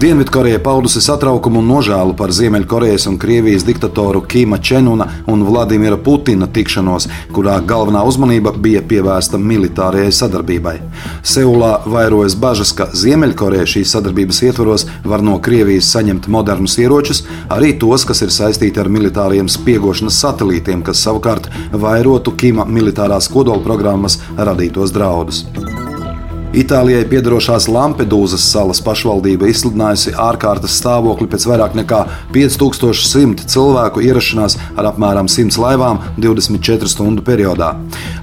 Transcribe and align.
Dienvidkoreja 0.00 0.58
paudusi 0.64 1.00
satraukumu 1.04 1.58
un 1.60 1.66
nožēlu 1.68 2.14
par 2.16 2.30
Ziemeļkorejas 2.32 3.04
un 3.10 3.18
Krievijas 3.20 3.66
diktatoru 3.68 4.22
Kima 4.24 4.56
Čenuna 4.56 5.04
un 5.28 5.42
Vladimira 5.44 5.98
Putina 6.00 6.46
tikšanos, 6.48 7.04
kurā 7.36 7.58
galvenā 7.68 8.00
uzmanība 8.08 8.54
bija 8.56 8.80
pievērsta 8.80 9.36
militārajai 9.36 10.14
sadarbībai. 10.16 10.72
Seulā 11.20 11.74
vairojas 11.84 12.38
bažas, 12.40 12.72
ka 12.72 12.86
Ziemeļkoreja 12.96 13.66
šīs 13.74 13.92
sadarbības 13.92 14.40
ietvaros 14.48 14.86
var 15.04 15.20
no 15.26 15.36
Krievijas 15.44 15.92
saņemt 15.92 16.30
modernus 16.32 16.78
ieročus, 16.80 17.20
arī 17.52 17.74
tos, 17.82 18.08
kas 18.08 18.24
ir 18.24 18.32
saistīti 18.32 18.80
ar 18.80 18.88
militāriem 18.88 19.52
spiegošanas 19.52 20.22
satelītiem, 20.24 20.80
kas 20.86 21.04
savukārt 21.04 21.52
vairotu 21.76 22.32
Kima 22.40 22.64
militārās 22.64 23.28
kodolprogrammas 23.28 24.16
radītos 24.38 24.96
draudus. 24.96 25.44
Itālijai 26.50 27.04
piedarošās 27.06 27.68
Lampedūzas 27.70 28.42
salas 28.50 28.80
pašvaldība 28.82 29.46
izsludinājusi 29.52 30.16
ārkārtas 30.18 30.74
stāvokli 30.80 31.28
pēc 31.30 31.44
vairāk 31.46 31.76
nekā 31.78 32.00
5100 32.34 33.46
cilvēku 33.52 34.02
ierašanās 34.02 34.56
ar 34.74 34.88
apmēram 34.90 35.30
100 35.30 35.60
laivām 35.62 36.00
24 36.18 36.90
stundu 36.90 37.22
periodā. 37.22 37.76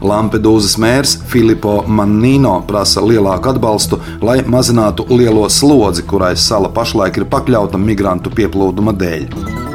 Lampedūzas 0.03 0.75
mērs 0.83 1.15
Filipo 1.31 1.77
Mannino 1.87 2.57
prasa 2.67 3.05
lielāku 3.05 3.53
atbalstu, 3.53 4.01
lai 4.19 4.41
mazinātu 4.43 5.07
lielo 5.07 5.47
slodzi, 5.47 6.03
kurai 6.03 6.35
sala 6.35 6.67
pašlaik 6.67 7.21
ir 7.21 7.29
pakļauta 7.31 7.79
migrantu 7.79 8.35
pieplūduma 8.35 8.91
dēļ. 8.99 9.66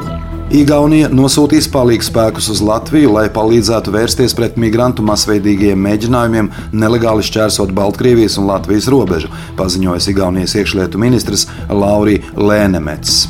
Igaunija 0.53 1.09
nosūtīs 1.09 1.65
palīdzību 1.73 2.05
spēkus 2.05 2.51
uz 2.53 2.59
Latviju, 2.61 3.15
lai 3.15 3.23
palīdzētu 3.33 3.95
vērsties 3.95 4.35
pret 4.37 4.59
migrantu 4.61 5.01
masveidīgiem 5.09 5.81
mēģinājumiem 5.81 6.51
nelegāli 6.77 7.25
šķērsot 7.25 7.73
Baltkrievijas 7.73 8.37
un 8.37 8.51
Latvijas 8.51 8.91
robežu, 8.93 9.33
paziņoja 9.57 10.05
Igaunijas 10.13 10.53
iekšlietu 10.61 11.01
ministrs 11.01 11.47
Laurija 11.73 12.37
Lēnemets. 12.37 13.23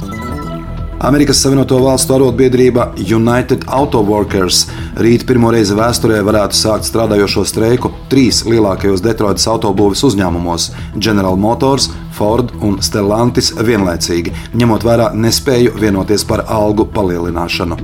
Amerikas 1.03 1.41
Savienoto 1.43 1.79
Valstu 1.83 2.15
arotbiedrība 2.15 2.93
United 2.99 3.65
Auto 3.71 4.03
Workers 4.07 4.69
rīt 4.99 5.23
pirmo 5.27 5.55
reizi 5.55 5.75
vēsturē 5.79 6.21
varētu 6.27 6.59
sākt 6.59 6.87
strādājošo 6.87 7.43
streiku 7.47 7.91
trīs 8.11 8.45
lielākajos 8.47 9.03
Detroitas 9.03 9.47
autobūves 9.51 10.03
uzņēmumos- 10.11 10.69
General 11.07 11.35
Motors, 11.35 11.89
Ford 12.13 12.53
un 12.61 12.79
Stellantis 12.85 13.53
vienlaicīgi, 13.57 14.35
ņemot 14.59 14.87
vērā 14.87 15.11
nespēju 15.17 15.75
vienoties 15.81 16.27
par 16.29 16.45
algu 16.49 16.87
palielināšanu. 16.95 17.79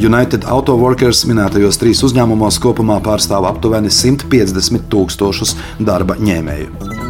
United 0.00 0.48
Auto 0.48 0.76
Workers 0.80 1.24
minētajos 1.28 1.80
trīs 1.82 2.02
uzņēmumos 2.06 2.60
kopumā 2.62 3.00
pārstāv 3.04 3.48
aptuveni 3.50 3.92
150 3.92 4.90
tūkstošus 4.92 5.56
darba 5.82 6.18
ņēmēju. 6.20 7.01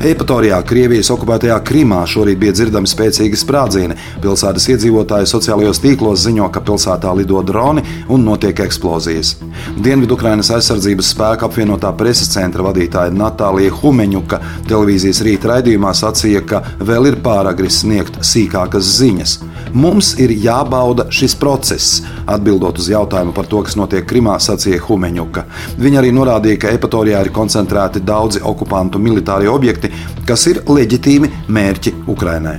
Epatorijā, 0.00 0.56
Krievijas 0.64 1.10
okupētajā 1.12 1.58
Krimā 1.60 1.98
šorīt 2.08 2.38
bija 2.40 2.54
dzirdami 2.56 2.88
spēcīgi 2.88 3.36
sprādzieni. 3.36 3.96
Pilsētas 4.24 4.64
iedzīvotāji 4.72 5.28
sociālajos 5.28 5.82
tīklos 5.82 6.22
ziņo, 6.24 6.46
ka 6.54 6.62
pilsētā 6.64 7.12
lido 7.18 7.42
droni 7.44 7.84
un 8.08 8.24
notiek 8.24 8.62
eksplozijas. 8.64 9.34
Dienvidu 9.76 10.16
Ukrainas 10.16 10.48
aizsardzības 10.56 11.12
spēka 11.12 11.50
apvienotā 11.50 11.92
preses 12.00 12.32
centra 12.32 12.64
vadītāja 12.64 13.12
Natālija 13.12 13.76
Humeņuka 13.76 14.40
televīzijas 14.70 15.20
rīta 15.26 15.52
raidījumā 15.52 15.92
sacīja, 15.92 16.46
ka 16.48 16.62
vēl 16.80 17.12
ir 17.12 17.20
pāragri 17.20 17.68
sniegt 17.68 18.22
sīkākas 18.24 18.96
ziņas. 19.02 19.36
Mums 19.74 20.14
ir 20.18 20.32
jābauda 20.34 21.06
šis 21.14 21.36
process, 21.38 22.00
atbildot 22.26 22.80
uz 22.82 22.90
jautājumu 22.90 23.34
par 23.36 23.46
to, 23.50 23.62
kas 23.66 23.78
notiek 23.78 24.06
Krimā, 24.08 24.38
sacīja 24.42 24.80
Humeņuka. 24.86 25.46
Viņa 25.80 26.02
arī 26.02 26.12
norādīja, 26.16 26.62
ka 26.64 26.74
Epatorijā 26.76 27.22
ir 27.24 27.32
koncentrēti 27.34 28.02
daudzi 28.02 28.42
okupantu 28.42 29.02
militārie 29.02 29.50
objekti, 29.50 29.92
kas 30.26 30.48
ir 30.50 30.64
leģitīmi 30.66 31.30
mērķi 31.48 31.94
Ukrainai. 32.10 32.58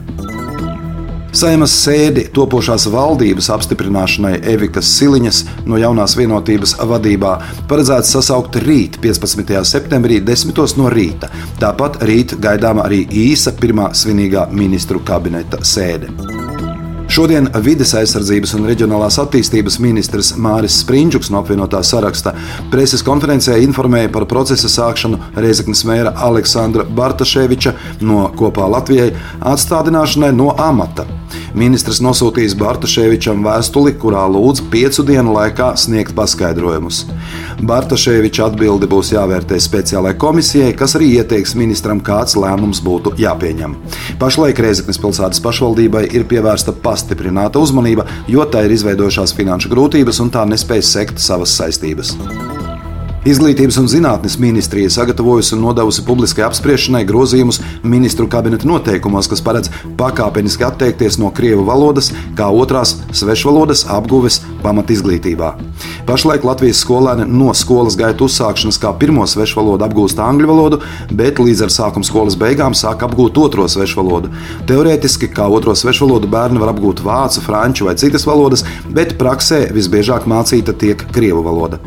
Saimas 1.32 1.72
sēdi 1.80 2.26
topošās 2.36 2.90
valdības 2.92 3.48
apstiprināšanai 3.56 4.34
Evikas 4.52 4.90
Siliņas 4.98 5.40
no 5.64 5.80
jaunās 5.80 6.18
vienotības 6.20 6.76
vadībā 6.90 7.38
paredzēts 7.72 8.12
sasaukt 8.18 8.60
rīt, 8.66 9.00
15. 9.00 9.56
septembrī, 9.72 10.20
10. 10.28 10.60
no 10.82 10.92
rīta. 10.92 11.32
Tāpat 11.64 12.02
rīt 12.04 12.36
gaidāma 12.36 12.84
arī 12.90 13.06
īsa 13.08 13.56
pirmā 13.56 13.94
svinīgā 13.96 14.50
ministru 14.52 15.00
kabineta 15.08 15.64
sēde. 15.64 16.41
Šodien 17.12 17.50
vides 17.60 17.90
aizsardzības 18.00 18.54
un 18.56 18.70
reģionālās 18.70 19.18
attīstības 19.20 19.82
ministrs 19.84 20.30
Māris 20.40 20.78
Sprindžuks 20.80 21.28
no 21.34 21.42
apvienotā 21.42 21.82
saraksta 21.84 22.32
preses 22.72 23.04
konferencē 23.04 23.58
informēja 23.66 24.14
par 24.16 24.30
procesa 24.32 24.72
sākšanu 24.72 25.20
Reizeknas 25.36 25.84
mēra 25.90 26.14
Aleksandra 26.30 26.86
Bartaševiča 26.88 27.76
no 28.08 28.30
kopā 28.40 28.70
Latvijai 28.78 29.10
atstādināšanai 29.52 30.32
no 30.38 30.54
amata. 30.56 31.04
Ministrs 31.58 32.02
nosūtīs 32.04 32.56
Bartaševičam 32.60 33.44
vēstuli, 33.46 33.94
kurā 34.02 34.24
lūdz 34.32 34.64
piecu 34.72 35.06
dienu 35.08 35.36
laikā 35.36 35.72
sniegt 35.80 36.16
paskaidrojumus. 36.18 37.04
Bartaševiča 37.68 38.48
atbildi 38.50 38.90
būs 38.92 39.12
jāvērtē 39.16 39.60
speciālajai 39.62 40.20
komisijai, 40.22 40.72
kas 40.78 40.96
arī 41.00 41.12
ieteiks 41.20 41.56
ministram, 41.60 42.02
kāds 42.04 42.38
lēmums 42.40 42.82
būtu 42.86 43.16
jāpieņem. 43.22 43.76
Pašlaik 44.22 44.64
Reizeknas 44.64 45.02
pilsētas 45.02 45.44
pašvaldībai 45.44 46.08
ir 46.12 46.28
pievērsta 46.32 46.76
pastiprināta 46.86 47.62
uzmanība, 47.62 48.08
jo 48.32 48.48
tā 48.48 48.66
ir 48.66 48.76
izveidojušās 48.78 49.36
finanšu 49.38 49.72
grūtības 49.74 50.24
un 50.24 50.34
tā 50.34 50.48
nespēj 50.50 50.86
sekt 50.94 51.24
savas 51.24 51.56
saistības. 51.60 52.16
Izglītības 53.22 53.76
un 53.78 53.86
zinātnes 53.86 54.40
ministrija 54.42 54.90
sagatavojusi 54.90 55.54
un 55.54 55.60
nodevusi 55.62 56.02
publiskai 56.08 56.42
apspriešanai 56.48 57.04
grozījumus 57.06 57.60
ministru 57.86 58.26
kabineta 58.26 58.66
noteikumos, 58.66 59.28
kas 59.30 59.44
paredz 59.46 59.70
pakāpeniski 60.00 60.66
atteikties 60.66 61.20
no 61.22 61.30
krievu 61.38 61.62
valodas 61.68 62.10
kā 62.40 62.48
otrās 62.50 62.96
svešvalodas 63.14 63.84
apguves 63.94 64.40
pamatizglītībā. 64.64 65.52
Pašlaik 66.08 66.48
Latvijas 66.50 66.82
skolēni 66.82 67.28
no 67.30 67.54
skolas 67.54 68.00
gaita 68.00 68.26
uzsākšanas 68.26 68.82
kā 68.82 68.96
pirmo 68.98 69.28
svešvalodu 69.30 69.86
apgūst 69.86 70.22
angļu 70.26 70.50
valodu, 70.50 70.82
bet 71.14 71.38
līdz 71.38 71.68
ar 71.68 71.76
sākuma 71.76 72.10
skolas 72.10 72.40
beigām 72.42 72.74
sāk 72.74 73.06
apgūt 73.06 73.38
otro 73.38 73.68
svešvalodu. 73.70 74.34
Teorētiski 74.72 75.30
kā 75.30 75.46
otro 75.46 75.78
svešvalodu 75.78 76.32
bērni 76.32 76.64
var 76.64 76.74
apgūt 76.74 77.06
vācu, 77.06 77.46
franču 77.46 77.86
vai 77.86 77.94
citas 78.02 78.26
valodas, 78.26 78.66
bet 78.90 79.14
praksē 79.22 79.68
visbiežāk 79.78 80.26
mācīta 80.26 80.74
tiek 80.74 81.06
krievu 81.14 81.46
valoda. 81.46 81.82